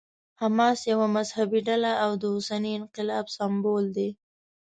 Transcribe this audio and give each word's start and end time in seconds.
حماس 0.41 0.79
یوه 0.91 1.07
مذهبي 1.15 1.59
ډله 1.67 1.91
او 2.03 2.11
د 2.21 2.23
اوسني 2.35 2.71
انقلاب 2.79 3.25
سمبول 3.37 3.85
دی. 3.97 4.09